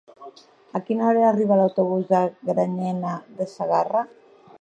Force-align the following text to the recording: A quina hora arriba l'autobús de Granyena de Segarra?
A 0.77 0.79
quina 0.85 1.03
hora 1.09 1.27
arriba 1.31 1.57
l'autobús 1.59 2.07
de 2.13 2.21
Granyena 2.51 3.13
de 3.43 3.49
Segarra? 3.53 4.03